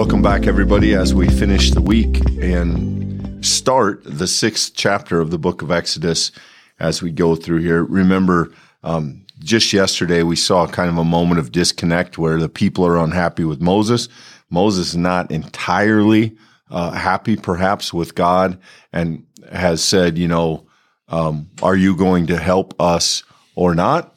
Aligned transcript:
Welcome 0.00 0.22
back, 0.22 0.46
everybody, 0.46 0.94
as 0.94 1.12
we 1.12 1.28
finish 1.28 1.72
the 1.72 1.82
week 1.82 2.26
and 2.40 3.44
start 3.44 4.00
the 4.02 4.26
sixth 4.26 4.72
chapter 4.74 5.20
of 5.20 5.30
the 5.30 5.36
book 5.36 5.60
of 5.60 5.70
Exodus 5.70 6.32
as 6.78 7.02
we 7.02 7.12
go 7.12 7.36
through 7.36 7.58
here. 7.58 7.84
Remember, 7.84 8.50
um, 8.82 9.26
just 9.40 9.74
yesterday 9.74 10.22
we 10.22 10.36
saw 10.36 10.66
kind 10.66 10.88
of 10.88 10.96
a 10.96 11.04
moment 11.04 11.38
of 11.38 11.52
disconnect 11.52 12.16
where 12.16 12.38
the 12.38 12.48
people 12.48 12.86
are 12.86 12.96
unhappy 12.96 13.44
with 13.44 13.60
Moses. 13.60 14.08
Moses 14.48 14.88
is 14.88 14.96
not 14.96 15.30
entirely 15.30 16.34
uh, 16.70 16.92
happy, 16.92 17.36
perhaps, 17.36 17.92
with 17.92 18.14
God 18.14 18.58
and 18.94 19.26
has 19.52 19.84
said, 19.84 20.16
you 20.16 20.28
know, 20.28 20.66
um, 21.08 21.50
are 21.62 21.76
you 21.76 21.94
going 21.94 22.26
to 22.28 22.38
help 22.38 22.74
us 22.80 23.22
or 23.54 23.74
not? 23.74 24.14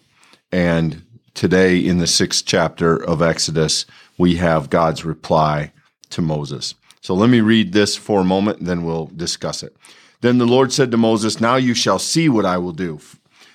And 0.49 1.03
today 1.33 1.77
in 1.77 1.97
the 1.97 2.07
sixth 2.07 2.45
chapter 2.45 2.95
of 3.03 3.21
Exodus, 3.21 3.85
we 4.17 4.35
have 4.35 4.69
God's 4.69 5.05
reply 5.05 5.73
to 6.09 6.21
Moses. 6.21 6.75
So 7.01 7.13
let 7.13 7.29
me 7.29 7.41
read 7.41 7.73
this 7.73 7.95
for 7.95 8.21
a 8.21 8.25
moment, 8.25 8.59
and 8.59 8.67
then 8.67 8.83
we'll 8.83 9.07
discuss 9.07 9.63
it. 9.63 9.75
Then 10.21 10.37
the 10.37 10.45
Lord 10.45 10.71
said 10.71 10.91
to 10.91 10.97
Moses, 10.97 11.41
Now 11.41 11.55
you 11.55 11.73
shall 11.73 11.99
see 11.99 12.29
what 12.29 12.45
I 12.45 12.57
will 12.57 12.71
do. 12.71 12.99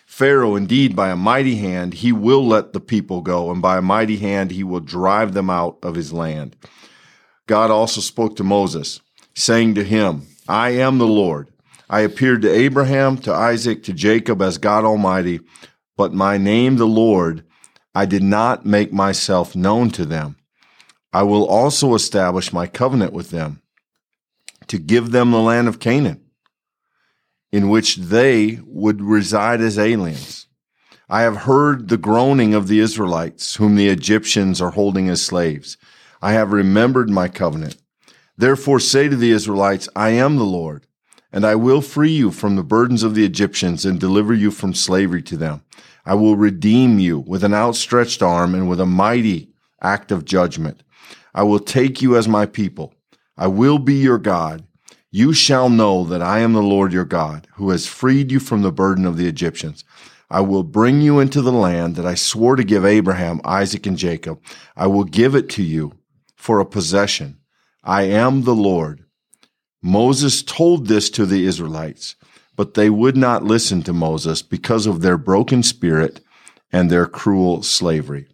Pharaoh, 0.06 0.56
indeed, 0.56 0.96
by 0.96 1.10
a 1.10 1.16
mighty 1.16 1.56
hand, 1.56 1.94
he 1.94 2.12
will 2.12 2.46
let 2.46 2.72
the 2.72 2.80
people 2.80 3.20
go, 3.20 3.50
and 3.50 3.62
by 3.62 3.78
a 3.78 3.82
mighty 3.82 4.16
hand, 4.16 4.50
he 4.50 4.64
will 4.64 4.80
drive 4.80 5.32
them 5.32 5.48
out 5.48 5.78
of 5.82 5.94
his 5.94 6.12
land. 6.12 6.56
God 7.46 7.70
also 7.70 8.00
spoke 8.00 8.36
to 8.36 8.44
Moses, 8.44 9.00
saying 9.34 9.76
to 9.76 9.84
him, 9.84 10.26
I 10.48 10.70
am 10.70 10.98
the 10.98 11.06
Lord. 11.06 11.48
I 11.88 12.00
appeared 12.00 12.42
to 12.42 12.52
Abraham, 12.52 13.16
to 13.18 13.32
Isaac, 13.32 13.82
to 13.84 13.92
Jacob 13.92 14.42
as 14.42 14.58
God 14.58 14.84
Almighty, 14.84 15.40
but 15.96 16.12
my 16.12 16.36
name, 16.36 16.76
the 16.76 16.86
Lord, 16.86 17.44
I 17.94 18.04
did 18.04 18.22
not 18.22 18.66
make 18.66 18.92
myself 18.92 19.56
known 19.56 19.90
to 19.90 20.04
them. 20.04 20.36
I 21.12 21.22
will 21.22 21.46
also 21.46 21.94
establish 21.94 22.52
my 22.52 22.66
covenant 22.66 23.12
with 23.12 23.30
them 23.30 23.62
to 24.66 24.78
give 24.78 25.10
them 25.10 25.30
the 25.30 25.40
land 25.40 25.68
of 25.68 25.80
Canaan, 25.80 26.20
in 27.50 27.70
which 27.70 27.96
they 27.96 28.60
would 28.64 29.00
reside 29.00 29.60
as 29.60 29.78
aliens. 29.78 30.46
I 31.08 31.22
have 31.22 31.38
heard 31.38 31.88
the 31.88 31.96
groaning 31.96 32.52
of 32.52 32.68
the 32.68 32.80
Israelites, 32.80 33.56
whom 33.56 33.76
the 33.76 33.88
Egyptians 33.88 34.60
are 34.60 34.72
holding 34.72 35.08
as 35.08 35.22
slaves. 35.22 35.78
I 36.20 36.32
have 36.32 36.52
remembered 36.52 37.08
my 37.08 37.28
covenant. 37.28 37.78
Therefore 38.36 38.78
say 38.78 39.08
to 39.08 39.16
the 39.16 39.30
Israelites, 39.30 39.88
I 39.96 40.10
am 40.10 40.36
the 40.36 40.44
Lord, 40.44 40.86
and 41.32 41.46
I 41.46 41.54
will 41.54 41.80
free 41.80 42.10
you 42.10 42.30
from 42.30 42.56
the 42.56 42.62
burdens 42.62 43.02
of 43.02 43.14
the 43.14 43.24
Egyptians 43.24 43.86
and 43.86 43.98
deliver 43.98 44.34
you 44.34 44.50
from 44.50 44.74
slavery 44.74 45.22
to 45.22 45.38
them. 45.38 45.62
I 46.04 46.14
will 46.14 46.36
redeem 46.36 46.98
you 46.98 47.18
with 47.20 47.42
an 47.42 47.54
outstretched 47.54 48.22
arm 48.22 48.54
and 48.54 48.68
with 48.68 48.80
a 48.80 48.86
mighty 48.86 49.48
act 49.80 50.12
of 50.12 50.26
judgment. 50.26 50.82
I 51.34 51.42
will 51.42 51.60
take 51.60 52.02
you 52.02 52.16
as 52.16 52.28
my 52.28 52.46
people. 52.46 52.94
I 53.36 53.46
will 53.46 53.78
be 53.78 53.94
your 53.94 54.18
God. 54.18 54.64
You 55.10 55.32
shall 55.32 55.70
know 55.70 56.04
that 56.04 56.20
I 56.22 56.40
am 56.40 56.52
the 56.52 56.62
Lord 56.62 56.92
your 56.92 57.04
God, 57.04 57.46
who 57.54 57.70
has 57.70 57.86
freed 57.86 58.30
you 58.30 58.40
from 58.40 58.62
the 58.62 58.72
burden 58.72 59.06
of 59.06 59.16
the 59.16 59.26
Egyptians. 59.26 59.84
I 60.30 60.40
will 60.40 60.62
bring 60.62 61.00
you 61.00 61.18
into 61.18 61.40
the 61.40 61.52
land 61.52 61.96
that 61.96 62.04
I 62.04 62.14
swore 62.14 62.56
to 62.56 62.64
give 62.64 62.84
Abraham, 62.84 63.40
Isaac, 63.44 63.86
and 63.86 63.96
Jacob. 63.96 64.40
I 64.76 64.86
will 64.86 65.04
give 65.04 65.34
it 65.34 65.48
to 65.50 65.62
you 65.62 65.94
for 66.36 66.60
a 66.60 66.66
possession. 66.66 67.38
I 67.82 68.02
am 68.02 68.42
the 68.42 68.54
Lord. 68.54 69.04
Moses 69.80 70.42
told 70.42 70.86
this 70.86 71.08
to 71.10 71.24
the 71.24 71.46
Israelites, 71.46 72.16
but 72.56 72.74
they 72.74 72.90
would 72.90 73.16
not 73.16 73.44
listen 73.44 73.82
to 73.84 73.92
Moses 73.92 74.42
because 74.42 74.86
of 74.86 75.00
their 75.00 75.16
broken 75.16 75.62
spirit 75.62 76.20
and 76.70 76.90
their 76.90 77.06
cruel 77.06 77.62
slavery. 77.62 78.26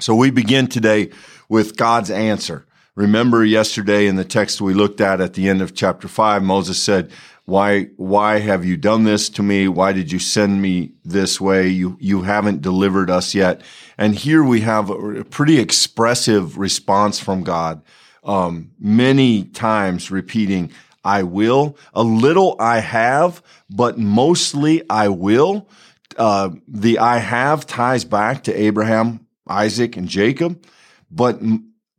So 0.00 0.14
we 0.14 0.30
begin 0.30 0.68
today 0.68 1.10
with 1.48 1.76
God's 1.76 2.08
answer. 2.08 2.64
Remember 2.94 3.44
yesterday 3.44 4.06
in 4.06 4.14
the 4.14 4.24
text 4.24 4.60
we 4.60 4.72
looked 4.72 5.00
at 5.00 5.20
at 5.20 5.34
the 5.34 5.48
end 5.48 5.60
of 5.60 5.74
chapter 5.74 6.06
five, 6.06 6.40
Moses 6.40 6.80
said, 6.80 7.10
why, 7.46 7.86
why 7.96 8.38
have 8.38 8.64
you 8.64 8.76
done 8.76 9.02
this 9.02 9.28
to 9.30 9.42
me? 9.42 9.66
Why 9.66 9.92
did 9.92 10.12
you 10.12 10.20
send 10.20 10.62
me 10.62 10.92
this 11.04 11.40
way? 11.40 11.66
You, 11.66 11.96
you 11.98 12.22
haven't 12.22 12.62
delivered 12.62 13.10
us 13.10 13.34
yet. 13.34 13.60
And 13.96 14.14
here 14.14 14.44
we 14.44 14.60
have 14.60 14.88
a 14.88 15.24
pretty 15.24 15.58
expressive 15.58 16.58
response 16.58 17.18
from 17.18 17.42
God. 17.42 17.82
Um, 18.22 18.70
many 18.78 19.42
times 19.44 20.12
repeating, 20.12 20.70
I 21.02 21.24
will, 21.24 21.76
a 21.92 22.04
little 22.04 22.54
I 22.60 22.78
have, 22.78 23.42
but 23.68 23.98
mostly 23.98 24.88
I 24.88 25.08
will. 25.08 25.68
Uh, 26.16 26.50
the 26.68 27.00
I 27.00 27.18
have 27.18 27.66
ties 27.66 28.04
back 28.04 28.44
to 28.44 28.54
Abraham, 28.54 29.26
Isaac, 29.48 29.96
and 29.96 30.08
Jacob. 30.08 30.64
But 31.10 31.40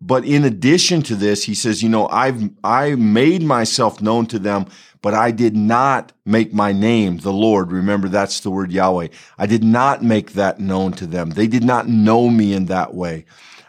but 0.02 0.24
in 0.24 0.46
addition 0.46 1.02
to 1.04 1.16
this, 1.16 1.44
he 1.44 1.54
says, 1.54 1.84
you 1.84 1.90
know, 1.90 2.08
I've 2.08 2.50
I 2.64 2.96
made 2.96 3.44
myself 3.44 4.02
known 4.02 4.28
to 4.28 4.40
them, 4.40 4.68
but 5.02 5.14
I 5.14 5.32
did 5.32 5.56
not 5.56 6.14
make 6.26 6.54
my 6.54 6.72
name 6.72 7.18
the 7.18 7.34
Lord. 7.34 7.72
Remember, 7.72 8.08
that's 8.08 8.40
the 8.40 8.52
word 8.52 8.72
Yahweh. 8.72 9.08
I 9.38 9.46
did 9.46 9.64
not 9.64 10.04
make 10.04 10.34
that 10.34 10.60
known 10.60 10.94
to 10.94 11.06
them. 11.06 11.32
They 11.32 11.48
did 11.48 11.64
not 11.64 11.88
know 11.88 12.30
me 12.30 12.54
in 12.54 12.66
that 12.66 12.94
way. 12.94 13.26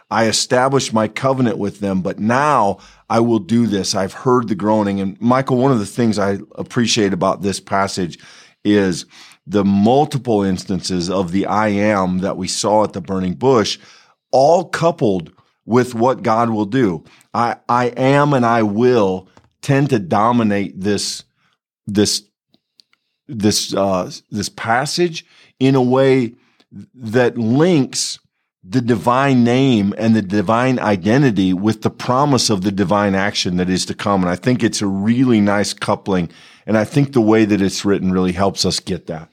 I 0.09 0.27
established 0.27 0.93
my 0.93 1.07
covenant 1.07 1.57
with 1.57 1.79
them, 1.79 2.01
but 2.01 2.19
now 2.19 2.79
I 3.09 3.21
will 3.21 3.39
do 3.39 3.65
this. 3.65 3.95
I've 3.95 4.13
heard 4.13 4.49
the 4.49 4.55
groaning. 4.55 4.99
And 4.99 5.19
Michael, 5.21 5.57
one 5.57 5.71
of 5.71 5.79
the 5.79 5.85
things 5.85 6.19
I 6.19 6.39
appreciate 6.55 7.13
about 7.13 7.41
this 7.41 7.61
passage 7.61 8.19
is 8.65 9.05
the 9.47 9.65
multiple 9.65 10.43
instances 10.43 11.09
of 11.09 11.31
the 11.31 11.45
I 11.45 11.69
am 11.69 12.19
that 12.19 12.37
we 12.37 12.47
saw 12.47 12.83
at 12.83 12.93
the 12.93 13.01
burning 13.01 13.33
bush 13.33 13.79
all 14.31 14.65
coupled 14.65 15.31
with 15.65 15.93
what 15.95 16.23
God 16.23 16.49
will 16.49 16.65
do. 16.65 17.03
I, 17.33 17.57
I 17.67 17.87
am 17.87 18.33
and 18.33 18.45
I 18.45 18.63
will 18.63 19.27
tend 19.61 19.89
to 19.91 19.99
dominate 19.99 20.79
this, 20.79 21.23
this, 21.85 22.23
this, 23.27 23.73
uh, 23.73 24.11
this 24.29 24.49
passage 24.49 25.25
in 25.59 25.75
a 25.75 25.81
way 25.81 26.33
that 26.93 27.37
links 27.37 28.19
the 28.63 28.81
divine 28.81 29.43
name 29.43 29.93
and 29.97 30.15
the 30.15 30.21
divine 30.21 30.79
identity 30.79 31.53
with 31.53 31.81
the 31.81 31.89
promise 31.89 32.49
of 32.49 32.61
the 32.61 32.71
divine 32.71 33.15
action 33.15 33.57
that 33.57 33.69
is 33.69 33.85
to 33.87 33.93
come. 33.93 34.21
And 34.21 34.29
I 34.29 34.35
think 34.35 34.63
it's 34.63 34.81
a 34.81 34.87
really 34.87 35.41
nice 35.41 35.73
coupling. 35.73 36.29
And 36.67 36.77
I 36.77 36.85
think 36.85 37.13
the 37.13 37.21
way 37.21 37.45
that 37.45 37.61
it's 37.61 37.83
written 37.83 38.11
really 38.11 38.33
helps 38.33 38.63
us 38.65 38.79
get 38.79 39.07
that. 39.07 39.30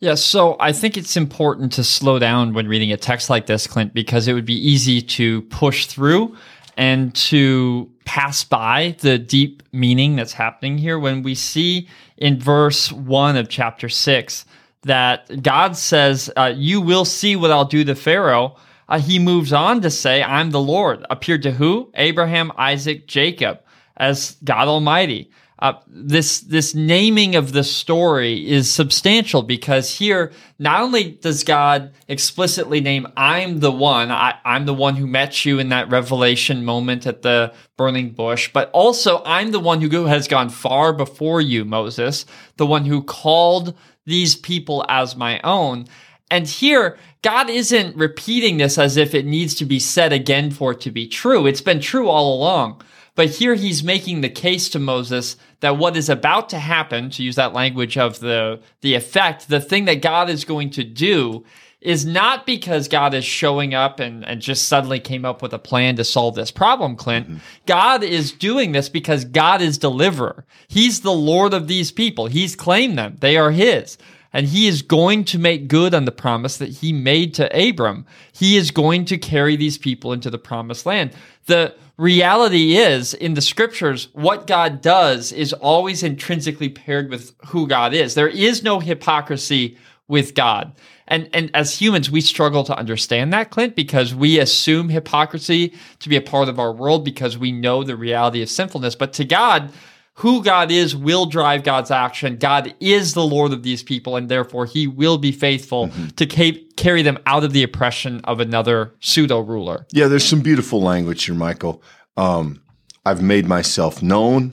Yeah, 0.00 0.14
so 0.14 0.56
I 0.58 0.72
think 0.72 0.96
it's 0.96 1.18
important 1.18 1.72
to 1.74 1.84
slow 1.84 2.18
down 2.18 2.54
when 2.54 2.66
reading 2.66 2.90
a 2.90 2.96
text 2.96 3.28
like 3.28 3.44
this, 3.44 3.66
Clint, 3.66 3.92
because 3.92 4.28
it 4.28 4.32
would 4.32 4.46
be 4.46 4.54
easy 4.54 5.02
to 5.02 5.42
push 5.42 5.84
through 5.84 6.34
and 6.78 7.14
to 7.14 7.90
pass 8.06 8.42
by 8.42 8.96
the 9.00 9.18
deep 9.18 9.62
meaning 9.72 10.16
that's 10.16 10.32
happening 10.32 10.78
here 10.78 10.98
when 10.98 11.22
we 11.22 11.34
see 11.34 11.86
in 12.16 12.40
verse 12.40 12.90
1 12.90 13.36
of 13.36 13.50
chapter 13.50 13.90
6 13.90 14.46
that 14.84 15.42
God 15.42 15.76
says, 15.76 16.30
uh, 16.34 16.54
You 16.56 16.80
will 16.80 17.04
see 17.04 17.36
what 17.36 17.50
I'll 17.50 17.66
do 17.66 17.84
to 17.84 17.94
Pharaoh. 17.94 18.56
Uh, 18.88 18.98
he 19.00 19.18
moves 19.18 19.52
on 19.52 19.82
to 19.82 19.90
say, 19.90 20.22
I'm 20.22 20.50
the 20.50 20.62
Lord. 20.62 21.04
Appeared 21.10 21.42
to 21.42 21.52
who? 21.52 21.90
Abraham, 21.94 22.52
Isaac, 22.56 23.06
Jacob 23.06 23.60
as 23.98 24.38
God 24.44 24.66
Almighty 24.66 25.30
uh, 25.60 25.74
this 25.86 26.40
this 26.40 26.74
naming 26.74 27.36
of 27.36 27.52
the 27.52 27.62
story 27.62 28.48
is 28.48 28.72
substantial 28.72 29.42
because 29.42 29.98
here 29.98 30.32
not 30.58 30.80
only 30.80 31.12
does 31.12 31.44
God 31.44 31.92
explicitly 32.08 32.80
name 32.80 33.06
I'm 33.16 33.60
the 33.60 33.70
one 33.70 34.10
I, 34.10 34.36
I'm 34.44 34.64
the 34.64 34.74
one 34.74 34.96
who 34.96 35.06
met 35.06 35.44
you 35.44 35.58
in 35.58 35.68
that 35.68 35.90
revelation 35.90 36.64
moment 36.64 37.06
at 37.06 37.22
the 37.22 37.52
burning 37.76 38.10
bush, 38.10 38.50
but 38.52 38.70
also 38.72 39.22
I'm 39.24 39.50
the 39.50 39.60
one 39.60 39.80
who 39.80 40.06
has 40.06 40.28
gone 40.28 40.48
far 40.48 40.92
before 40.92 41.40
you, 41.40 41.64
Moses, 41.64 42.24
the 42.56 42.66
one 42.66 42.86
who 42.86 43.02
called 43.02 43.76
these 44.06 44.36
people 44.36 44.84
as 44.88 45.14
my 45.14 45.40
own. 45.42 45.86
And 46.30 46.46
here, 46.46 46.96
God 47.22 47.50
isn't 47.50 47.96
repeating 47.96 48.56
this 48.56 48.78
as 48.78 48.96
if 48.96 49.14
it 49.14 49.26
needs 49.26 49.54
to 49.56 49.64
be 49.64 49.78
said 49.78 50.12
again 50.12 50.50
for 50.50 50.72
it 50.72 50.80
to 50.80 50.90
be 50.90 51.06
true. 51.06 51.46
It's 51.46 51.60
been 51.60 51.80
true 51.80 52.08
all 52.08 52.34
along. 52.34 52.82
But 53.14 53.30
here 53.30 53.54
he's 53.54 53.84
making 53.84 54.20
the 54.20 54.30
case 54.30 54.68
to 54.70 54.78
Moses 54.78 55.36
that 55.60 55.76
what 55.76 55.96
is 55.96 56.08
about 56.08 56.48
to 56.50 56.58
happen, 56.58 57.10
to 57.10 57.22
use 57.22 57.36
that 57.36 57.52
language 57.52 57.98
of 57.98 58.20
the, 58.20 58.60
the 58.80 58.94
effect, 58.94 59.48
the 59.48 59.60
thing 59.60 59.84
that 59.84 60.00
God 60.00 60.30
is 60.30 60.44
going 60.44 60.70
to 60.70 60.84
do 60.84 61.44
is 61.80 62.04
not 62.04 62.44
because 62.46 62.88
God 62.88 63.14
is 63.14 63.24
showing 63.24 63.74
up 63.74 64.00
and, 64.00 64.24
and 64.24 64.40
just 64.42 64.68
suddenly 64.68 65.00
came 65.00 65.24
up 65.24 65.40
with 65.40 65.52
a 65.52 65.58
plan 65.58 65.96
to 65.96 66.04
solve 66.04 66.34
this 66.34 66.50
problem, 66.50 66.94
Clint. 66.94 67.26
Mm-hmm. 67.26 67.38
God 67.66 68.02
is 68.02 68.32
doing 68.32 68.72
this 68.72 68.88
because 68.88 69.24
God 69.24 69.62
is 69.62 69.78
deliverer. 69.78 70.44
He's 70.68 71.00
the 71.00 71.12
Lord 71.12 71.54
of 71.54 71.68
these 71.68 71.90
people. 71.90 72.26
He's 72.26 72.54
claimed 72.54 72.98
them. 72.98 73.16
They 73.20 73.36
are 73.36 73.50
his 73.50 73.96
and 74.32 74.46
he 74.46 74.68
is 74.68 74.82
going 74.82 75.24
to 75.24 75.38
make 75.38 75.68
good 75.68 75.94
on 75.94 76.04
the 76.04 76.12
promise 76.12 76.56
that 76.58 76.68
he 76.68 76.92
made 76.92 77.34
to 77.34 77.68
Abram. 77.68 78.06
He 78.32 78.56
is 78.56 78.70
going 78.70 79.04
to 79.06 79.18
carry 79.18 79.56
these 79.56 79.78
people 79.78 80.12
into 80.12 80.30
the 80.30 80.38
promised 80.38 80.86
land. 80.86 81.12
The 81.46 81.74
reality 81.96 82.76
is 82.76 83.12
in 83.12 83.34
the 83.34 83.40
scriptures, 83.40 84.08
what 84.12 84.46
God 84.46 84.80
does 84.80 85.32
is 85.32 85.52
always 85.52 86.02
intrinsically 86.02 86.68
paired 86.68 87.10
with 87.10 87.34
who 87.46 87.66
God 87.66 87.92
is. 87.92 88.14
There 88.14 88.28
is 88.28 88.62
no 88.62 88.80
hypocrisy 88.80 89.76
with 90.08 90.34
God. 90.34 90.72
And 91.10 91.28
and 91.32 91.50
as 91.54 91.76
humans, 91.76 92.08
we 92.10 92.20
struggle 92.20 92.62
to 92.64 92.78
understand 92.78 93.32
that, 93.32 93.50
Clint, 93.50 93.74
because 93.74 94.14
we 94.14 94.38
assume 94.38 94.88
hypocrisy 94.88 95.74
to 95.98 96.08
be 96.08 96.16
a 96.16 96.20
part 96.20 96.48
of 96.48 96.60
our 96.60 96.72
world 96.72 97.04
because 97.04 97.36
we 97.36 97.50
know 97.50 97.82
the 97.82 97.96
reality 97.96 98.42
of 98.42 98.48
sinfulness. 98.48 98.94
But 98.94 99.12
to 99.14 99.24
God, 99.24 99.72
who 100.14 100.42
God 100.42 100.70
is 100.70 100.94
will 100.94 101.26
drive 101.26 101.62
God's 101.62 101.90
action. 101.90 102.36
God 102.36 102.74
is 102.80 103.14
the 103.14 103.24
Lord 103.24 103.52
of 103.52 103.62
these 103.62 103.82
people, 103.82 104.16
and 104.16 104.28
therefore 104.28 104.66
he 104.66 104.86
will 104.86 105.18
be 105.18 105.32
faithful 105.32 105.88
mm-hmm. 105.88 106.08
to 106.08 106.26
ca- 106.26 106.64
carry 106.76 107.02
them 107.02 107.18
out 107.26 107.44
of 107.44 107.52
the 107.52 107.62
oppression 107.62 108.20
of 108.24 108.40
another 108.40 108.94
pseudo 109.00 109.40
ruler. 109.40 109.86
Yeah, 109.92 110.08
there's 110.08 110.24
some 110.24 110.42
beautiful 110.42 110.82
language 110.82 111.24
here, 111.24 111.34
Michael. 111.34 111.82
Um, 112.16 112.62
I've 113.04 113.22
made 113.22 113.46
myself 113.46 114.02
known. 114.02 114.52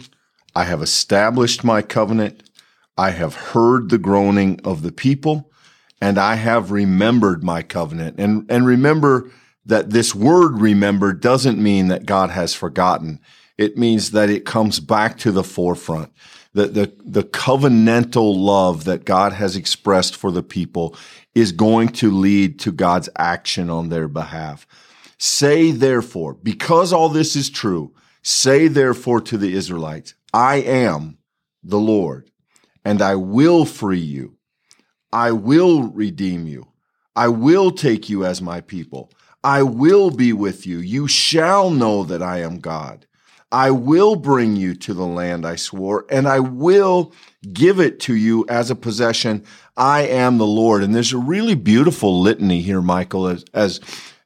I 0.55 0.63
have 0.63 0.81
established 0.81 1.63
my 1.63 1.81
covenant. 1.81 2.43
I 2.97 3.11
have 3.11 3.35
heard 3.35 3.89
the 3.89 3.97
groaning 3.97 4.59
of 4.63 4.81
the 4.81 4.91
people, 4.91 5.51
and 6.01 6.17
I 6.17 6.35
have 6.35 6.71
remembered 6.71 7.43
my 7.43 7.61
covenant. 7.61 8.19
And, 8.19 8.49
and 8.49 8.65
remember 8.65 9.29
that 9.65 9.89
this 9.89 10.15
word 10.15 10.59
remember 10.59 11.13
doesn't 11.13 11.61
mean 11.61 11.89
that 11.89 12.05
God 12.05 12.29
has 12.29 12.53
forgotten. 12.53 13.19
It 13.57 13.77
means 13.77 14.11
that 14.11 14.29
it 14.29 14.45
comes 14.45 14.79
back 14.79 15.17
to 15.19 15.31
the 15.31 15.43
forefront. 15.43 16.11
The, 16.53 16.67
the, 16.67 16.93
the 17.03 17.23
covenantal 17.23 18.35
love 18.35 18.85
that 18.85 19.05
God 19.05 19.33
has 19.33 19.55
expressed 19.55 20.15
for 20.15 20.31
the 20.31 20.43
people 20.43 20.95
is 21.35 21.51
going 21.51 21.89
to 21.89 22.11
lead 22.11 22.59
to 22.61 22.71
God's 22.71 23.09
action 23.17 23.69
on 23.69 23.89
their 23.89 24.07
behalf. 24.07 24.65
Say 25.17 25.71
therefore, 25.71 26.33
because 26.35 26.93
all 26.93 27.09
this 27.09 27.35
is 27.35 27.49
true, 27.49 27.93
say 28.21 28.67
therefore 28.67 29.21
to 29.21 29.37
the 29.37 29.53
Israelites, 29.53 30.13
I 30.33 30.57
am 30.57 31.17
the 31.63 31.79
Lord 31.79 32.29
and 32.85 33.01
I 33.01 33.15
will 33.15 33.65
free 33.65 33.99
you. 33.99 34.37
I 35.11 35.31
will 35.31 35.83
redeem 35.83 36.45
you. 36.45 36.67
I 37.15 37.29
will 37.29 37.71
take 37.71 38.09
you 38.09 38.23
as 38.25 38.41
my 38.41 38.61
people. 38.61 39.11
I 39.43 39.63
will 39.63 40.11
be 40.11 40.33
with 40.33 40.67
you. 40.67 40.77
You 40.79 41.07
shall 41.07 41.71
know 41.71 42.03
that 42.03 42.21
I 42.21 42.41
am 42.41 42.59
God. 42.59 43.06
I 43.51 43.71
will 43.71 44.15
bring 44.15 44.55
you 44.55 44.73
to 44.75 44.93
the 44.93 45.05
land 45.05 45.45
I 45.45 45.55
swore, 45.55 46.05
and 46.09 46.27
I 46.27 46.39
will 46.39 47.13
give 47.53 47.79
it 47.79 47.99
to 48.01 48.15
you 48.15 48.45
as 48.49 48.69
a 48.69 48.75
possession. 48.75 49.45
I 49.77 50.01
am 50.01 50.37
the 50.37 50.45
Lord. 50.45 50.83
And 50.83 50.93
there's 50.93 51.13
a 51.13 51.17
really 51.17 51.55
beautiful 51.55 52.21
litany 52.21 52.61
here, 52.61 52.81
Michael, 52.81 53.27
as 53.27 53.45
as, 53.53 53.79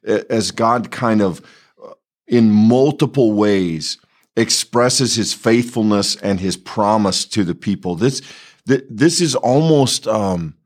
as 0.04 0.50
God 0.50 0.90
kind 0.90 1.20
of 1.20 1.40
uh, 1.82 1.92
in 2.26 2.50
multiple 2.50 3.32
ways 3.32 3.98
expresses 4.36 5.14
his 5.14 5.34
faithfulness 5.34 6.16
and 6.16 6.40
his 6.40 6.56
promise 6.56 7.24
to 7.26 7.44
the 7.44 7.54
people. 7.54 7.94
This 7.94 8.22
this 8.64 9.20
is 9.20 9.34
almost 9.34 10.06
um, 10.08 10.56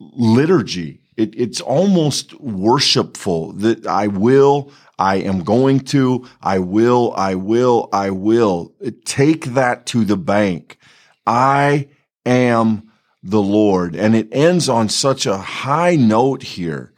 liturgy. 0.00 1.02
It, 1.18 1.34
it's 1.36 1.60
almost 1.60 2.32
worshipful 2.40 3.52
that 3.54 3.86
I 3.88 4.06
will, 4.06 4.70
I 5.00 5.16
am 5.16 5.42
going 5.42 5.80
to, 5.80 6.24
I 6.40 6.60
will, 6.60 7.12
I 7.16 7.34
will, 7.34 7.88
I 7.92 8.10
will. 8.10 8.72
Take 9.04 9.46
that 9.46 9.84
to 9.86 10.04
the 10.04 10.16
bank. 10.16 10.78
I 11.26 11.88
am 12.24 12.90
the 13.22 13.42
Lord. 13.42 13.96
And 13.96 14.14
it 14.14 14.28
ends 14.30 14.68
on 14.68 14.88
such 14.88 15.26
a 15.26 15.38
high 15.38 15.96
note 15.96 16.44
here. 16.44 16.92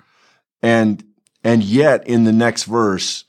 And, 0.62 1.02
and 1.42 1.64
yet 1.64 2.06
in 2.06 2.24
the 2.24 2.32
next 2.32 2.64
verse, 2.64 3.24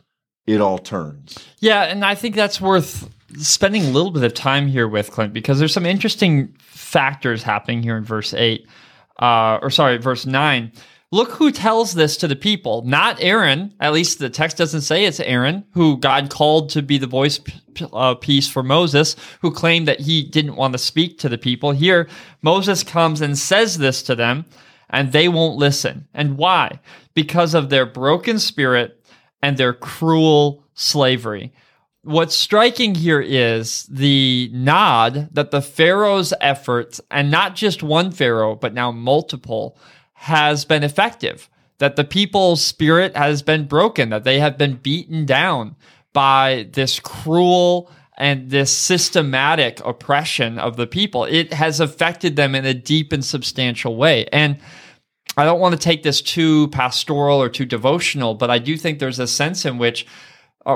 it 0.45 0.59
all 0.59 0.77
turns. 0.77 1.37
Yeah. 1.59 1.83
And 1.83 2.03
I 2.03 2.15
think 2.15 2.35
that's 2.35 2.59
worth 2.59 3.09
spending 3.37 3.83
a 3.85 3.89
little 3.91 4.11
bit 4.11 4.25
of 4.25 4.33
time 4.33 4.67
here 4.67 4.89
with 4.89 5.09
Clint 5.11 5.31
because 5.31 5.57
there's 5.57 5.73
some 5.73 5.85
interesting 5.85 6.53
factors 6.59 7.43
happening 7.43 7.81
here 7.81 7.95
in 7.95 8.03
verse 8.03 8.33
8, 8.33 8.67
uh, 9.21 9.59
or 9.61 9.69
sorry, 9.69 9.97
verse 9.97 10.25
9. 10.25 10.71
Look 11.13 11.31
who 11.31 11.51
tells 11.51 11.93
this 11.93 12.15
to 12.17 12.27
the 12.27 12.37
people, 12.37 12.83
not 12.83 13.21
Aaron. 13.21 13.73
At 13.81 13.91
least 13.91 14.19
the 14.19 14.29
text 14.29 14.55
doesn't 14.55 14.81
say 14.81 15.03
it's 15.03 15.19
Aaron, 15.19 15.65
who 15.73 15.97
God 15.97 16.29
called 16.29 16.69
to 16.69 16.81
be 16.81 16.97
the 16.97 17.05
voice 17.05 17.37
uh, 17.91 18.15
piece 18.15 18.47
for 18.47 18.63
Moses, 18.63 19.17
who 19.41 19.51
claimed 19.51 19.89
that 19.89 19.99
he 19.99 20.23
didn't 20.23 20.55
want 20.55 20.71
to 20.73 20.77
speak 20.77 21.19
to 21.19 21.29
the 21.29 21.37
people. 21.37 21.71
Here, 21.71 22.07
Moses 22.41 22.83
comes 22.83 23.19
and 23.19 23.37
says 23.37 23.77
this 23.77 24.01
to 24.03 24.15
them, 24.15 24.45
and 24.89 25.11
they 25.11 25.27
won't 25.27 25.57
listen. 25.57 26.07
And 26.13 26.37
why? 26.37 26.79
Because 27.13 27.53
of 27.53 27.69
their 27.69 27.85
broken 27.85 28.39
spirit 28.39 29.03
and 29.43 29.57
their 29.57 29.73
cruel 29.73 30.63
slavery 30.75 31.51
what's 32.03 32.35
striking 32.35 32.95
here 32.95 33.21
is 33.21 33.83
the 33.83 34.49
nod 34.53 35.29
that 35.33 35.51
the 35.51 35.61
Pharaoh's 35.61 36.33
efforts, 36.41 36.99
and 37.11 37.29
not 37.29 37.55
just 37.55 37.83
one 37.83 38.11
Pharaoh, 38.11 38.55
but 38.55 38.73
now 38.73 38.91
multiple, 38.91 39.77
has 40.13 40.65
been 40.65 40.83
effective. 40.83 41.49
That 41.77 41.95
the 41.95 42.03
people's 42.03 42.63
spirit 42.63 43.15
has 43.15 43.41
been 43.41 43.65
broken, 43.65 44.09
that 44.09 44.23
they 44.23 44.39
have 44.39 44.57
been 44.57 44.75
beaten 44.75 45.25
down 45.25 45.75
by 46.13 46.67
this 46.73 46.99
cruel 46.99 47.89
and 48.17 48.51
this 48.51 48.75
systematic 48.75 49.83
oppression 49.83 50.59
of 50.59 50.77
the 50.77 50.85
people. 50.85 51.23
It 51.25 51.53
has 51.53 51.79
affected 51.79 52.35
them 52.35 52.53
in 52.53 52.65
a 52.65 52.73
deep 52.73 53.11
and 53.11 53.25
substantial 53.25 53.95
way. 53.95 54.27
And 54.31 54.59
I 55.37 55.45
don't 55.45 55.59
want 55.59 55.73
to 55.73 55.79
take 55.79 56.03
this 56.03 56.21
too 56.21 56.67
pastoral 56.67 57.41
or 57.41 57.49
too 57.49 57.65
devotional, 57.65 58.35
but 58.35 58.51
I 58.51 58.59
do 58.59 58.77
think 58.77 58.99
there's 58.99 59.17
a 59.17 59.25
sense 59.25 59.65
in 59.65 59.79
which 59.79 60.05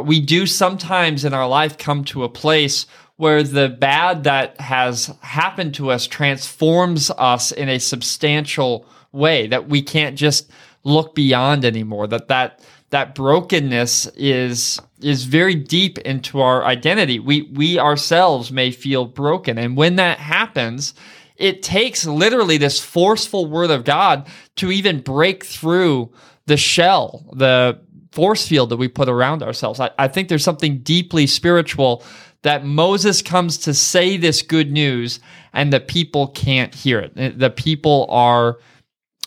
we 0.04 0.20
do 0.20 0.46
sometimes 0.46 1.26
in 1.26 1.34
our 1.34 1.48
life 1.48 1.78
come 1.78 2.04
to 2.06 2.24
a 2.24 2.30
place 2.30 2.86
where 3.18 3.44
the 3.44 3.70
bad 3.70 4.24
that 4.26 4.60
has 4.60 5.08
happened 5.22 5.74
to 5.76 5.90
us 5.92 6.08
transforms 6.08 7.12
us 7.12 7.52
in 7.52 7.70
a 7.70 7.80
substantial 7.80 8.86
way 9.12 9.48
that 9.48 9.70
we 9.70 9.82
can't 9.82 10.18
just 10.18 10.50
look 10.84 11.16
beyond 11.16 11.64
anymore 11.64 12.08
that 12.08 12.28
that 12.28 12.60
that 12.90 13.16
brokenness 13.16 14.08
is 14.16 14.80
is 15.02 15.26
very 15.26 15.56
deep 15.56 15.98
into 16.00 16.40
our 16.40 16.64
identity. 16.64 17.20
We 17.20 17.44
we 17.54 17.80
ourselves 17.80 18.52
may 18.52 18.72
feel 18.72 19.06
broken. 19.06 19.58
And 19.58 19.76
when 19.76 19.96
that 19.98 20.20
happens 20.20 20.94
it 21.38 21.62
takes 21.62 22.06
literally 22.06 22.58
this 22.58 22.80
forceful 22.80 23.46
word 23.48 23.70
of 23.70 23.84
god 23.84 24.26
to 24.56 24.72
even 24.72 25.02
break 25.02 25.44
through 25.44 26.10
the 26.46 26.56
shell 26.56 27.26
the 27.34 27.78
force 28.16 28.48
field 28.48 28.70
that 28.70 28.78
we 28.78 28.88
put 28.88 29.10
around 29.10 29.44
ourselves. 29.44 29.80
I, 29.80 29.92
I 30.00 30.08
think 30.08 30.30
there's 30.30 30.44
something 30.44 30.80
deeply 30.80 31.28
spiritual 31.28 32.04
that 32.44 32.66
Moses 32.66 33.22
comes 33.22 33.58
to 33.60 33.74
say 33.74 34.18
this 34.18 34.42
good 34.42 34.72
news 34.72 35.20
and 35.52 35.74
the 35.74 35.80
people 35.80 36.30
can't 36.30 36.74
hear 36.74 37.00
it. 37.00 37.38
The 37.38 37.50
people 37.50 38.08
are 38.10 38.58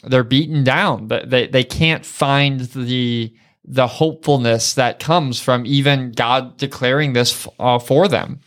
they're 0.04 0.24
beaten 0.24 0.64
down. 0.64 1.08
They 1.08 1.48
they 1.48 1.64
can't 1.64 2.06
find 2.06 2.60
the 2.60 3.34
the 3.64 3.86
hopefulness 3.86 4.74
that 4.74 4.98
comes 4.98 5.40
from 5.40 5.66
even 5.66 6.12
God 6.12 6.56
declaring 6.56 7.12
this 7.12 7.46
uh, 7.58 7.78
for 7.78 8.08
them. 8.08 8.40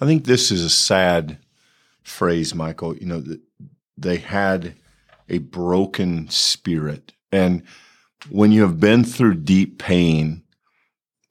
I 0.00 0.04
think 0.04 0.24
this 0.24 0.50
is 0.50 0.62
a 0.62 0.70
sad 0.70 1.38
phrase, 2.02 2.54
Michael. 2.54 2.94
You 2.96 3.06
know, 3.06 3.24
they 3.96 4.18
had 4.18 4.74
a 5.28 5.38
broken 5.38 6.28
spirit 6.28 7.12
and 7.32 7.62
when 8.30 8.52
you 8.52 8.62
have 8.62 8.80
been 8.80 9.04
through 9.04 9.34
deep 9.34 9.78
pain, 9.78 10.42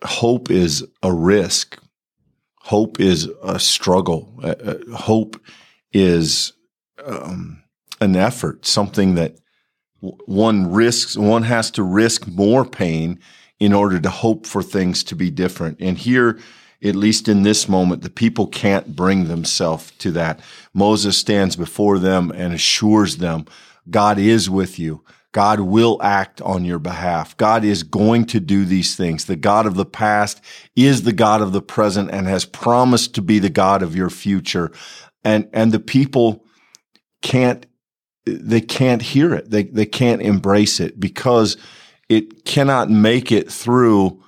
hope 0.03 0.50
is 0.50 0.86
a 1.03 1.12
risk. 1.12 1.79
Hope 2.62 3.00
is 3.00 3.29
a 3.44 3.60
struggle. 3.60 4.34
Uh, 4.44 4.56
uh, 4.63 4.96
hope 4.96 5.39
is 5.94 6.53
um, 7.03 7.63
an 8.01 8.15
effort, 8.15 8.65
something 8.65 9.15
that 9.15 9.38
one 10.00 10.72
risks, 10.72 11.17
one 11.17 11.44
has 11.44 11.72
to 11.72 11.84
risk 11.84 12.27
more 12.27 12.65
pain 12.65 13.20
in 13.60 13.74
order 13.74 14.00
to 14.00 14.10
hope 14.10 14.46
for 14.46 14.62
things 14.62 15.03
to 15.06 15.15
be 15.15 15.32
different. 15.32 15.77
And 15.79 15.98
here, 15.98 16.39
at 16.84 16.96
least 16.96 17.27
in 17.27 17.41
this 17.41 17.67
moment, 17.67 18.03
the 18.03 18.10
people 18.10 18.48
can't 18.48 18.96
bring 18.96 19.27
themselves 19.27 19.91
to 20.00 20.12
that. 20.12 20.39
Moses 20.74 21.17
stands 21.17 21.56
before 21.56 21.98
them 21.98 22.32
and 22.32 22.53
assures 22.53 23.17
them, 23.17 23.46
God 23.89 24.20
is 24.20 24.50
with 24.50 24.77
you. 24.77 25.03
God 25.34 25.60
will 25.60 26.02
act 26.02 26.42
on 26.42 26.66
your 26.66 26.80
behalf. 26.80 27.36
God 27.38 27.64
is 27.64 27.84
going 27.84 28.26
to 28.28 28.40
do 28.40 28.66
these 28.66 28.96
things. 28.96 29.26
The 29.26 29.36
God 29.36 29.66
of 29.66 29.76
the 29.76 29.86
past 29.86 30.42
is 30.76 31.04
the 31.04 31.14
God 31.14 31.42
of 31.42 31.52
the 31.52 31.62
present 31.62 32.10
and 32.12 32.28
has 32.28 32.46
promised 32.46 33.14
to 33.16 33.22
be 33.22 33.40
the 33.40 33.50
God 33.50 33.84
of 33.84 33.96
your 33.96 34.10
future. 34.10 34.72
And, 35.24 35.50
and 35.54 35.72
the 35.72 35.80
people 35.80 36.46
can't, 37.22 37.66
they 38.26 38.62
can't 38.62 39.02
hear 39.02 39.34
it. 39.34 39.50
They, 39.50 39.64
they 39.64 39.86
can't 39.86 40.22
embrace 40.22 40.80
it 40.80 41.00
because 41.00 41.58
it 42.10 42.46
cannot 42.46 42.90
make 42.90 43.32
it 43.32 43.52
through 43.52 44.24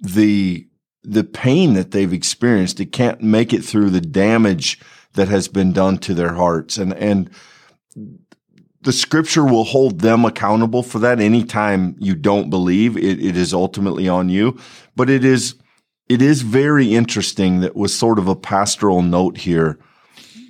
the, 0.00 0.66
the 1.04 1.24
pain 1.24 1.74
that 1.74 1.92
they've 1.92 2.12
experienced. 2.12 2.80
It 2.80 2.92
can't 2.92 3.22
make 3.22 3.52
it 3.52 3.64
through 3.64 3.90
the 3.90 4.00
damage 4.00 4.80
that 5.14 5.28
has 5.28 5.46
been 5.46 5.72
done 5.72 5.98
to 5.98 6.14
their 6.14 6.34
hearts. 6.34 6.78
And, 6.78 6.92
and 6.94 7.30
the 8.82 8.92
scripture 8.92 9.44
will 9.44 9.64
hold 9.64 10.00
them 10.00 10.24
accountable 10.24 10.82
for 10.82 10.98
that 11.00 11.20
anytime 11.20 11.96
you 11.98 12.14
don't 12.14 12.50
believe. 12.50 12.96
It, 12.96 13.24
it 13.24 13.36
is 13.36 13.54
ultimately 13.54 14.08
on 14.08 14.28
you. 14.28 14.58
But 14.96 15.08
it 15.08 15.24
is 15.24 15.54
it 16.08 16.20
is 16.20 16.42
very 16.42 16.94
interesting 16.94 17.60
that 17.60 17.76
with 17.76 17.90
sort 17.90 18.18
of 18.18 18.28
a 18.28 18.36
pastoral 18.36 19.02
note 19.02 19.38
here 19.38 19.78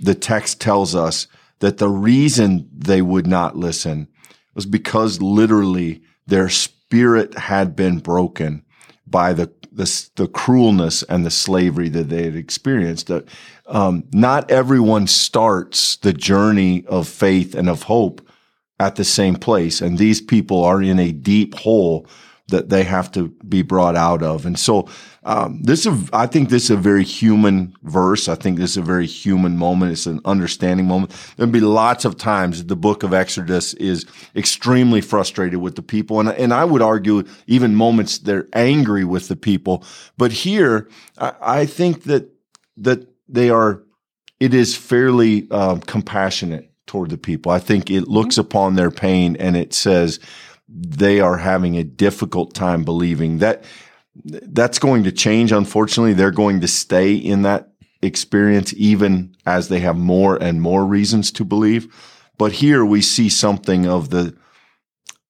the 0.01 0.15
text 0.15 0.61
tells 0.61 0.97
us 0.97 1.29
that 1.61 1.79
the 1.79 1.89
reason 1.89 2.69
they 2.77 3.01
would 3.01 3.27
not 3.27 3.57
listen 3.57 4.09
was 4.55 4.67
because 4.67 5.23
literally 5.23 6.03
their 6.27 6.49
spirit 6.49 7.39
had 7.39 7.77
been 7.77 7.99
broken 7.99 8.65
by 9.07 9.33
the 9.33 9.53
the, 9.75 10.11
the 10.17 10.29
cruelness 10.29 11.03
and 11.09 11.25
the 11.25 11.31
slavery 11.31 11.89
that 11.91 12.09
they 12.09 12.25
had 12.25 12.37
experienced. 12.37 13.07
That 13.07 13.27
um, 13.67 14.05
not 14.13 14.51
everyone 14.51 15.07
starts 15.07 15.97
the 15.97 16.13
journey 16.13 16.85
of 16.87 17.09
faith 17.09 17.55
and 17.55 17.69
of 17.69 17.85
hope 17.85 18.27
at 18.79 18.97
the 18.97 19.05
same 19.05 19.37
place, 19.37 19.81
and 19.81 19.99
these 19.99 20.21
people 20.21 20.65
are 20.65 20.83
in 20.83 20.99
a 20.99 21.13
deep 21.13 21.55
hole 21.55 22.07
that 22.49 22.69
they 22.69 22.85
have 22.85 23.11
to 23.13 23.29
be 23.49 23.63
brought 23.63 23.97
out 23.97 24.23
of. 24.23 24.45
And 24.47 24.59
so, 24.59 24.89
um, 25.25 25.63
this 25.63 25.87
is, 25.87 26.11
I 26.13 26.27
think 26.27 26.49
this 26.49 26.65
is 26.65 26.71
a 26.71 26.77
very 26.77 27.05
human 27.05 27.75
verse. 27.83 28.29
I 28.29 28.35
think 28.35 28.59
this 28.59 28.73
is 28.73 28.77
a 28.77 28.83
very 28.83 29.07
human 29.07 29.57
moment. 29.57 29.93
It's 29.93 30.07
an 30.07 30.21
understanding 30.25 30.87
moment. 30.87 31.13
There'll 31.37 31.53
be 31.53 31.61
lots 31.61 32.05
of 32.05 32.17
times 32.17 32.65
the 32.65 32.75
book 32.75 33.05
of 33.05 33.15
Exodus 33.15 33.73
is 33.75 34.05
extremely 34.35 35.01
frustrated 35.01 35.61
with 35.61 35.77
the 35.77 35.83
people. 35.83 36.19
And, 36.19 36.31
and 36.31 36.53
I 36.53 36.65
would 36.65 36.83
argue 36.83 37.23
even 37.47 37.77
moments 37.77 38.19
they're 38.19 38.49
angry 38.53 39.05
with 39.05 39.29
the 39.29 39.37
people. 39.37 39.85
But 40.19 40.33
here, 40.33 40.89
I, 41.19 41.35
I 41.41 41.67
think 41.67 42.05
that, 42.05 42.29
that 42.79 43.07
they 43.29 43.49
are, 43.49 43.83
it 44.41 44.55
is 44.55 44.77
fairly 44.77 45.49
um, 45.53 45.81
compassionate 45.81 46.73
toward 46.87 47.11
the 47.11 47.19
people. 47.19 47.53
I 47.53 47.61
think 47.61 47.91
it 47.91 48.09
looks 48.09 48.35
mm-hmm. 48.35 48.47
upon 48.49 48.75
their 48.75 48.91
pain 48.91 49.37
and 49.37 49.57
it 49.57 49.73
says, 49.73 50.19
they 50.69 51.21
are 51.21 51.37
having 51.37 51.77
a 51.77 51.85
difficult 51.85 52.55
time 52.55 52.83
believing 52.83 53.39
that 53.39 53.63
that's 54.15 54.79
going 54.79 55.05
to 55.05 55.13
change. 55.13 55.53
Unfortunately, 55.53 56.13
they're 56.13 56.31
going 56.31 56.61
to 56.61 56.69
stay 56.69 57.15
in 57.15 57.43
that 57.43 57.73
experience 58.03 58.75
even 58.77 59.35
as 59.47 59.69
they 59.69 59.81
have 59.81 59.97
more 59.97 60.37
and 60.37 60.61
more 60.61 60.85
reasons 60.85 61.31
to 61.33 61.45
believe. 61.45 61.95
But 62.37 62.53
here 62.53 62.85
we 62.85 63.01
see 63.01 63.29
something 63.29 63.87
of 63.87 64.11
the 64.11 64.37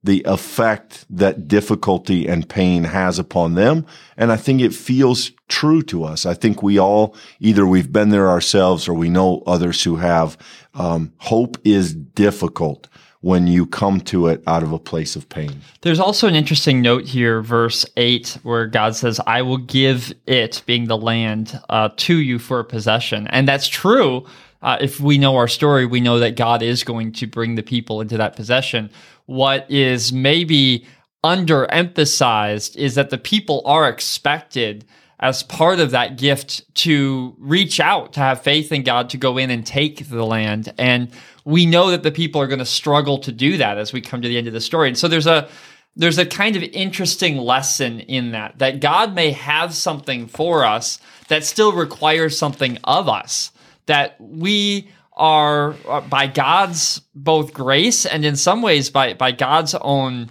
the 0.05 0.23
effect 0.27 1.05
that 1.09 1.47
difficulty 1.47 2.27
and 2.27 2.49
pain 2.49 2.83
has 2.83 3.21
upon 3.21 3.55
them. 3.55 3.87
And 4.17 4.33
I 4.33 4.37
think 4.37 4.61
it 4.61 4.75
feels 4.75 5.31
true 5.49 5.81
to 5.83 6.03
us. 6.03 6.27
I 6.27 6.35
think 6.35 6.61
we 6.61 6.77
all, 6.77 7.15
either 7.39 7.65
we've 7.65 7.93
been 7.93 8.09
there 8.09 8.29
ourselves 8.29 8.89
or 8.89 8.95
we 8.95 9.09
know 9.09 9.45
others 9.47 9.85
who 9.85 9.97
have. 9.97 10.37
Um, 10.75 11.13
hope 11.19 11.57
is 11.65 11.95
difficult 11.95 12.89
when 13.23 13.47
you 13.47 13.65
come 13.65 14.01
to 14.01 14.27
it 14.27 14.43
out 14.47 14.63
of 14.63 14.73
a 14.73 14.79
place 14.79 15.17
of 15.17 15.29
pain. 15.29 15.61
There's 15.81 16.01
also 16.01 16.29
an 16.29 16.35
interesting 16.35 16.83
note 16.83 17.05
here, 17.05 17.41
verse 17.41 17.87
8, 17.97 18.39
where 18.43 18.67
God 18.67 18.95
says, 18.97 19.21
I 19.27 19.43
will 19.43 19.59
give 19.59 20.13
it, 20.27 20.63
being 20.67 20.87
the 20.87 20.97
land, 20.97 21.59
uh, 21.71 21.91
to 21.97 22.17
you 22.19 22.39
for 22.39 22.61
a 22.61 22.65
possession. 22.65 23.29
And 23.29 23.47
that's 23.47 23.69
true. 23.69 24.27
Uh, 24.61 24.77
if 24.81 25.01
we 25.01 25.19
know 25.19 25.37
our 25.37 25.49
story, 25.49 25.87
we 25.87 26.01
know 26.01 26.19
that 26.19 26.37
God 26.37 26.63
is 26.63 26.85
going 26.85 27.13
to 27.13 27.27
bring 27.27 27.55
the 27.55 27.63
people 27.63 28.01
into 28.01 28.17
that 28.17 28.37
possession. 28.37 28.91
What 29.27 29.71
is 29.71 30.13
maybe 30.13 30.85
underemphasized 31.25 32.77
is 32.77 32.97
that 32.97 33.11
the 33.11 33.19
people 33.19 33.63
are 33.65 33.89
expected 33.89 34.85
as 35.23 35.45
part 35.45 35.79
of 35.79 35.93
that 35.93 36.19
gift 36.19 36.75
to 36.75 37.35
reach 37.39 37.79
out, 37.79 38.15
to 38.15 38.21
have 38.21 38.43
faith 38.43 38.73
in 38.73 38.83
God, 38.83 39.09
to 39.11 39.17
go 39.17 39.39
in 39.39 39.51
and 39.51 39.65
take 39.65 40.09
the 40.09 40.27
land. 40.27 40.75
And 40.79 41.13
we 41.45 41.65
know 41.65 41.93
that 41.93 42.03
the 42.03 42.11
people 42.11 42.41
are 42.41 42.49
going 42.49 42.59
to 42.59 42.67
struggle 42.67 43.19
to 43.19 43.31
do 43.31 43.57
that 43.59 43.79
as 43.79 43.93
we 43.93 44.01
come 44.01 44.21
to 44.21 44.29
the 44.29 44.37
end 44.37 44.49
of 44.49 44.53
the 44.53 44.61
story. 44.61 44.89
And 44.89 44.99
so 44.99 45.07
there's 45.07 45.29
a 45.29 45.49
there's 45.95 46.19
a 46.19 46.27
kind 46.27 46.57
of 46.57 46.63
interesting 46.63 47.37
lesson 47.37 48.01
in 48.01 48.33
that 48.33 48.59
that 48.59 48.81
God 48.81 49.15
may 49.15 49.31
have 49.31 49.75
something 49.75 50.27
for 50.27 50.65
us 50.65 50.99
that 51.29 51.45
still 51.45 51.73
requires 51.73 52.37
something 52.37 52.79
of 52.83 53.09
us 53.09 53.53
that 53.87 54.17
we 54.21 54.89
are 55.13 55.77
uh, 55.87 56.01
by 56.01 56.27
God's 56.27 57.01
both 57.15 57.53
grace 57.53 58.07
and 58.07 58.25
in 58.25 58.35
some 58.35 58.63
ways 58.63 58.91
by 58.91 59.15
by 59.15 59.31
God's 59.31 59.75
own 59.75 60.31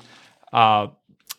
uh, 0.51 0.87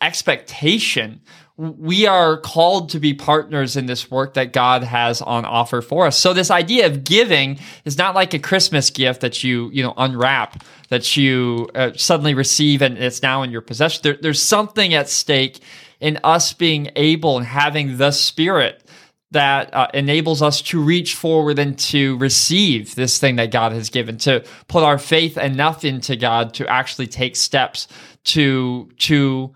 expectation 0.01 1.21
we 1.63 2.05
are 2.07 2.37
called 2.37 2.89
to 2.89 2.99
be 2.99 3.13
partners 3.13 3.77
in 3.77 3.85
this 3.85 4.11
work 4.11 4.33
that 4.33 4.51
God 4.51 4.83
has 4.83 5.21
on 5.21 5.45
offer 5.45 5.81
for 5.81 6.07
us. 6.07 6.17
So 6.17 6.33
this 6.33 6.51
idea 6.51 6.87
of 6.87 7.03
giving 7.03 7.59
is 7.85 7.97
not 7.97 8.15
like 8.15 8.33
a 8.33 8.39
Christmas 8.39 8.89
gift 8.89 9.21
that 9.21 9.43
you, 9.43 9.69
you 9.71 9.81
know, 9.81 9.93
unwrap, 9.95 10.63
that 10.89 11.15
you 11.15 11.69
uh, 11.73 11.91
suddenly 11.95 12.33
receive 12.33 12.81
and 12.81 12.97
it's 12.97 13.21
now 13.21 13.43
in 13.43 13.51
your 13.51 13.61
possession. 13.61 14.01
There, 14.03 14.17
there's 14.21 14.41
something 14.41 14.93
at 14.93 15.09
stake 15.09 15.59
in 16.01 16.19
us 16.23 16.51
being 16.51 16.91
able 16.97 17.37
and 17.37 17.45
having 17.45 17.97
the 17.97 18.11
spirit 18.11 18.83
that 19.31 19.73
uh, 19.73 19.87
enables 19.93 20.41
us 20.41 20.61
to 20.61 20.81
reach 20.81 21.15
forward 21.15 21.57
and 21.57 21.79
to 21.79 22.17
receive 22.17 22.93
this 22.95 23.17
thing 23.17 23.37
that 23.37 23.51
God 23.51 23.71
has 23.71 23.89
given, 23.89 24.17
to 24.19 24.43
put 24.67 24.83
our 24.83 24.99
faith 24.99 25.37
enough 25.37 25.83
into 25.83 26.15
God 26.15 26.53
to 26.55 26.67
actually 26.67 27.07
take 27.07 27.35
steps 27.35 27.87
to, 28.25 28.89
to, 28.99 29.55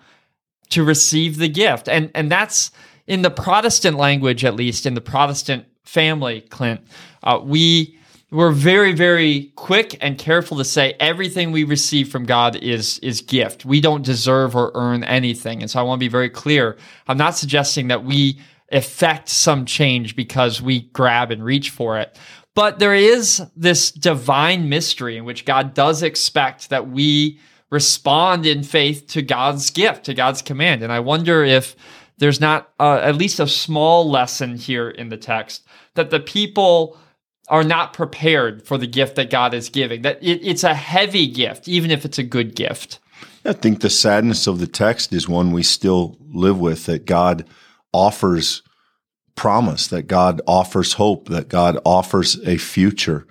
to 0.69 0.83
receive 0.83 1.38
the 1.38 1.50
gift. 1.50 1.88
And 1.89 2.12
and 2.13 2.31
that's 2.31 2.71
in 3.05 3.21
the 3.21 3.29
Protestant 3.29 3.97
language, 3.97 4.43
at 4.43 4.55
least 4.55 4.86
in 4.86 4.93
the 4.93 5.01
Protestant 5.01 5.65
family, 5.83 6.41
Clint. 6.41 6.81
Uh, 7.24 7.39
we 7.43 7.97
we're 8.29 8.51
very 8.51 8.93
very 8.93 9.53
quick 9.55 9.97
and 10.01 10.17
careful 10.17 10.57
to 10.57 10.65
say 10.65 10.95
everything 11.00 11.51
we 11.51 11.63
receive 11.63 12.09
from 12.09 12.25
God 12.25 12.55
is 12.57 13.00
is 13.00 13.21
gift. 13.21 13.65
We 13.65 13.81
don't 13.81 14.03
deserve 14.03 14.55
or 14.55 14.71
earn 14.75 15.03
anything. 15.03 15.62
And 15.62 15.71
so 15.71 15.79
I 15.79 15.83
want 15.83 16.00
to 16.00 16.03
be 16.03 16.09
very 16.09 16.29
clear. 16.29 16.77
I'm 17.07 17.17
not 17.17 17.38
suggesting 17.38 17.88
that 17.88 18.03
we 18.03 18.39
effect 18.69 19.29
some 19.29 19.65
change 19.65 20.15
because 20.15 20.62
we 20.62 20.81
grab 20.81 21.31
and 21.31 21.43
reach 21.43 21.69
for 21.69 21.97
it. 21.97 22.17
But 22.53 22.79
there 22.79 22.95
is 22.95 23.41
this 23.55 23.91
divine 23.91 24.67
mystery 24.67 25.15
in 25.15 25.25
which 25.25 25.45
God 25.45 25.74
does 25.74 26.01
expect 26.03 26.69
that 26.69 26.89
we 26.89 27.39
respond 27.69 28.45
in 28.45 28.63
faith 28.63 29.07
to 29.07 29.21
God's 29.21 29.69
gift, 29.69 30.05
to 30.05 30.13
God's 30.13 30.41
command. 30.41 30.83
And 30.83 30.91
I 30.91 31.00
wonder 31.00 31.43
if 31.43 31.75
there's 32.17 32.39
not 32.39 32.71
uh, 32.79 33.00
at 33.03 33.15
least 33.15 33.39
a 33.39 33.47
small 33.47 34.09
lesson 34.09 34.57
here 34.57 34.89
in 34.89 35.09
the 35.09 35.17
text 35.17 35.65
that 35.95 36.09
the 36.09 36.19
people 36.19 36.97
are 37.50 37.63
not 37.63 37.93
prepared 37.93 38.65
for 38.65 38.77
the 38.77 38.88
gift 38.88 39.15
that 39.15 39.29
God 39.29 39.53
is 39.53 39.69
giving, 39.69 40.01
that 40.01 40.21
it, 40.21 40.45
it's 40.45 40.63
a 40.63 40.74
heavy 40.74 41.27
gift, 41.27 41.67
even 41.67 41.91
if 41.91 42.05
it's 42.05 42.17
a 42.17 42.24
good 42.24 42.55
gift. 42.55 43.00
I 43.45 43.53
think 43.53 43.79
the 43.79 43.89
sadness 43.89 44.47
of 44.47 44.59
the 44.59 44.67
text 44.67 45.13
is 45.13 45.29
one 45.29 45.53
we 45.53 45.63
still 45.63 46.17
live 46.19 46.59
with 46.59 46.86
that 46.86 47.05
God 47.05 47.45
offers 47.93 48.63
promise, 49.36 49.88
that 49.88 50.07
God 50.07 50.41
offers 50.45 50.93
hope, 50.93 51.29
that 51.29 51.47
God 51.47 51.79
offers 51.86 52.38
a 52.45 52.57
future 52.57 53.25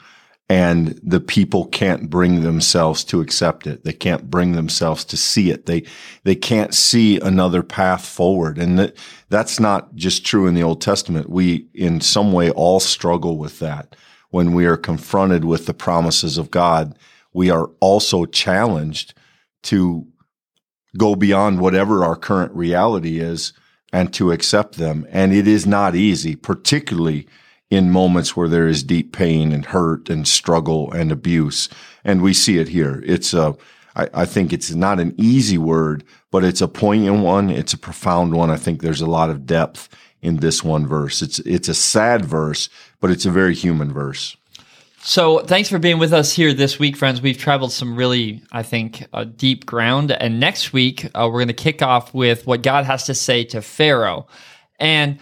and 0.48 0.98
the 1.02 1.18
people 1.18 1.66
can't 1.66 2.08
bring 2.08 2.42
themselves 2.42 3.02
to 3.04 3.20
accept 3.20 3.66
it. 3.66 3.82
They 3.84 3.92
can't 3.92 4.30
bring 4.30 4.52
themselves 4.52 5.04
to 5.06 5.16
see 5.16 5.50
it. 5.50 5.66
They, 5.66 5.84
they 6.22 6.36
can't 6.36 6.72
see 6.72 7.18
another 7.18 7.64
path 7.64 8.06
forward. 8.06 8.56
And 8.56 8.78
that, 8.78 8.96
that's 9.28 9.58
not 9.58 9.94
just 9.96 10.24
true 10.24 10.46
in 10.46 10.54
the 10.54 10.62
Old 10.62 10.80
Testament. 10.80 11.28
We, 11.28 11.66
in 11.74 12.00
some 12.00 12.32
way, 12.32 12.50
all 12.50 12.78
struggle 12.78 13.38
with 13.38 13.58
that. 13.58 13.96
When 14.30 14.54
we 14.54 14.66
are 14.66 14.76
confronted 14.76 15.44
with 15.44 15.66
the 15.66 15.74
promises 15.74 16.38
of 16.38 16.52
God, 16.52 16.96
we 17.32 17.50
are 17.50 17.66
also 17.80 18.24
challenged 18.24 19.14
to 19.64 20.06
go 20.96 21.16
beyond 21.16 21.60
whatever 21.60 22.04
our 22.04 22.16
current 22.16 22.52
reality 22.52 23.18
is 23.18 23.52
and 23.92 24.14
to 24.14 24.30
accept 24.30 24.76
them. 24.76 25.06
And 25.10 25.32
it 25.32 25.48
is 25.48 25.66
not 25.66 25.96
easy, 25.96 26.36
particularly 26.36 27.26
in 27.70 27.90
moments 27.90 28.36
where 28.36 28.48
there 28.48 28.68
is 28.68 28.82
deep 28.82 29.12
pain 29.12 29.52
and 29.52 29.66
hurt 29.66 30.08
and 30.08 30.26
struggle 30.26 30.92
and 30.92 31.10
abuse. 31.10 31.68
And 32.04 32.22
we 32.22 32.32
see 32.32 32.58
it 32.58 32.68
here. 32.68 33.02
It's 33.04 33.34
a, 33.34 33.56
I, 33.96 34.08
I 34.14 34.24
think 34.24 34.52
it's 34.52 34.72
not 34.72 35.00
an 35.00 35.14
easy 35.16 35.58
word, 35.58 36.04
but 36.30 36.44
it's 36.44 36.60
a 36.60 36.68
poignant 36.68 37.24
one. 37.24 37.50
It's 37.50 37.72
a 37.72 37.78
profound 37.78 38.34
one. 38.34 38.50
I 38.50 38.56
think 38.56 38.82
there's 38.82 39.00
a 39.00 39.06
lot 39.06 39.30
of 39.30 39.46
depth 39.46 39.88
in 40.22 40.36
this 40.36 40.62
one 40.62 40.86
verse. 40.86 41.22
It's, 41.22 41.38
it's 41.40 41.68
a 41.68 41.74
sad 41.74 42.24
verse, 42.24 42.68
but 43.00 43.10
it's 43.10 43.26
a 43.26 43.30
very 43.30 43.54
human 43.54 43.92
verse. 43.92 44.36
So, 45.02 45.38
thanks 45.38 45.68
for 45.68 45.78
being 45.78 46.00
with 46.00 46.12
us 46.12 46.32
here 46.32 46.52
this 46.52 46.80
week, 46.80 46.96
friends. 46.96 47.22
We've 47.22 47.38
traveled 47.38 47.70
some 47.70 47.94
really, 47.94 48.42
I 48.50 48.64
think, 48.64 49.06
uh, 49.12 49.22
deep 49.22 49.64
ground. 49.64 50.10
And 50.10 50.40
next 50.40 50.72
week, 50.72 51.04
uh, 51.14 51.28
we're 51.30 51.38
going 51.38 51.46
to 51.46 51.54
kick 51.54 51.80
off 51.80 52.12
with 52.12 52.44
what 52.44 52.62
God 52.62 52.86
has 52.86 53.04
to 53.04 53.14
say 53.14 53.44
to 53.44 53.62
Pharaoh. 53.62 54.26
And 54.80 55.20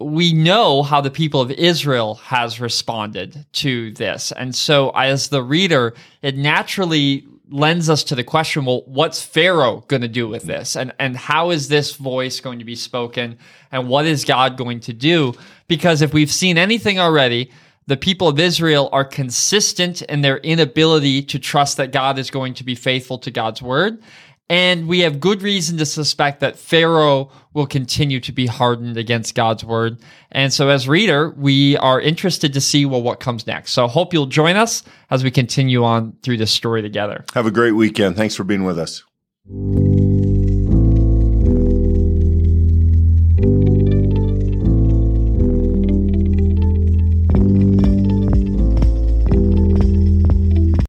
we 0.00 0.32
know 0.32 0.82
how 0.82 1.00
the 1.00 1.10
people 1.10 1.40
of 1.40 1.50
Israel 1.52 2.16
has 2.16 2.60
responded 2.60 3.46
to 3.52 3.92
this. 3.92 4.32
And 4.32 4.54
so 4.54 4.90
as 4.90 5.28
the 5.28 5.42
reader, 5.42 5.94
it 6.20 6.36
naturally 6.36 7.26
lends 7.50 7.88
us 7.88 8.02
to 8.04 8.14
the 8.14 8.24
question, 8.24 8.64
well, 8.64 8.82
what's 8.86 9.22
Pharaoh 9.22 9.84
going 9.86 10.02
to 10.02 10.08
do 10.08 10.26
with 10.26 10.44
this? 10.44 10.76
And, 10.76 10.92
and 10.98 11.16
how 11.16 11.50
is 11.50 11.68
this 11.68 11.94
voice 11.94 12.40
going 12.40 12.58
to 12.58 12.64
be 12.64 12.74
spoken? 12.74 13.38
And 13.70 13.88
what 13.88 14.06
is 14.06 14.24
God 14.24 14.56
going 14.56 14.80
to 14.80 14.92
do? 14.92 15.34
Because 15.68 16.02
if 16.02 16.12
we've 16.12 16.32
seen 16.32 16.58
anything 16.58 16.98
already, 16.98 17.50
the 17.86 17.96
people 17.96 18.28
of 18.28 18.40
Israel 18.40 18.88
are 18.92 19.04
consistent 19.04 20.02
in 20.02 20.22
their 20.22 20.38
inability 20.38 21.22
to 21.22 21.38
trust 21.38 21.76
that 21.76 21.92
God 21.92 22.18
is 22.18 22.30
going 22.30 22.54
to 22.54 22.64
be 22.64 22.74
faithful 22.74 23.18
to 23.18 23.30
God's 23.30 23.60
word. 23.60 24.02
And 24.50 24.88
we 24.88 25.00
have 25.00 25.20
good 25.20 25.42
reason 25.42 25.78
to 25.78 25.86
suspect 25.86 26.40
that 26.40 26.58
Pharaoh 26.58 27.30
will 27.54 27.66
continue 27.66 28.20
to 28.20 28.30
be 28.32 28.46
hardened 28.46 28.98
against 28.98 29.34
God's 29.34 29.64
word. 29.64 29.98
And 30.30 30.52
so 30.52 30.68
as 30.68 30.86
reader, 30.86 31.30
we 31.30 31.78
are 31.78 31.98
interested 32.00 32.52
to 32.52 32.60
see, 32.60 32.84
well, 32.84 33.02
what 33.02 33.20
comes 33.20 33.46
next. 33.46 33.72
So 33.72 33.88
hope 33.88 34.12
you'll 34.12 34.26
join 34.26 34.56
us 34.56 34.82
as 35.10 35.24
we 35.24 35.30
continue 35.30 35.82
on 35.82 36.16
through 36.22 36.36
this 36.36 36.50
story 36.50 36.82
together. 36.82 37.24
Have 37.32 37.46
a 37.46 37.50
great 37.50 37.72
weekend. 37.72 38.16
Thanks 38.16 38.34
for 38.34 38.44
being 38.44 38.64
with 38.64 38.78
us. 38.78 39.02